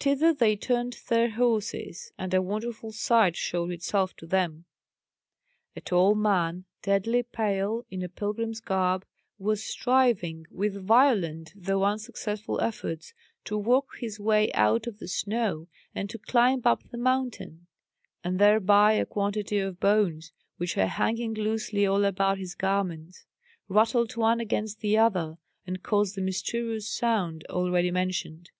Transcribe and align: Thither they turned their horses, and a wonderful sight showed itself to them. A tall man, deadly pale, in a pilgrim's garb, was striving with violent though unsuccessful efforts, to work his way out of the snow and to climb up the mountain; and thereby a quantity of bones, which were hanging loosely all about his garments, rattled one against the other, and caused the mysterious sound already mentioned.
Thither 0.00 0.34
they 0.34 0.54
turned 0.54 0.98
their 1.08 1.30
horses, 1.30 2.12
and 2.18 2.34
a 2.34 2.42
wonderful 2.42 2.92
sight 2.92 3.36
showed 3.36 3.70
itself 3.70 4.14
to 4.16 4.26
them. 4.26 4.66
A 5.74 5.80
tall 5.80 6.14
man, 6.14 6.66
deadly 6.82 7.22
pale, 7.22 7.86
in 7.90 8.02
a 8.02 8.08
pilgrim's 8.10 8.60
garb, 8.60 9.06
was 9.38 9.64
striving 9.64 10.46
with 10.50 10.74
violent 10.78 11.54
though 11.56 11.84
unsuccessful 11.84 12.60
efforts, 12.60 13.14
to 13.46 13.56
work 13.56 13.86
his 13.98 14.20
way 14.20 14.52
out 14.52 14.86
of 14.86 14.98
the 14.98 15.08
snow 15.08 15.68
and 15.94 16.10
to 16.10 16.18
climb 16.18 16.60
up 16.66 16.90
the 16.90 16.98
mountain; 16.98 17.66
and 18.22 18.38
thereby 18.38 18.92
a 18.92 19.06
quantity 19.06 19.56
of 19.58 19.80
bones, 19.80 20.32
which 20.58 20.76
were 20.76 20.84
hanging 20.84 21.32
loosely 21.32 21.86
all 21.86 22.04
about 22.04 22.36
his 22.36 22.54
garments, 22.54 23.24
rattled 23.70 24.16
one 24.18 24.38
against 24.38 24.80
the 24.80 24.98
other, 24.98 25.38
and 25.66 25.82
caused 25.82 26.14
the 26.14 26.20
mysterious 26.20 26.86
sound 26.90 27.42
already 27.48 27.90
mentioned. 27.90 28.50